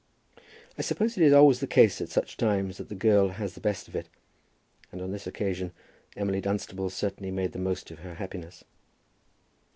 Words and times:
I 0.79 0.81
suppose 0.81 1.15
it 1.15 1.21
is 1.21 1.31
always 1.31 1.59
the 1.59 1.67
case 1.67 2.01
at 2.01 2.09
such 2.09 2.35
times 2.35 2.79
that 2.79 2.89
the 2.89 2.95
girl 2.95 3.27
has 3.27 3.53
the 3.53 3.61
best 3.61 3.87
of 3.87 3.95
it, 3.95 4.07
and 4.91 4.99
on 4.99 5.11
this 5.11 5.27
occasion 5.27 5.73
Emily 6.17 6.41
Dunstable 6.41 6.89
certainly 6.89 7.29
made 7.29 7.51
the 7.51 7.59
most 7.59 7.91
of 7.91 7.99
her 7.99 8.15
happiness. 8.15 8.63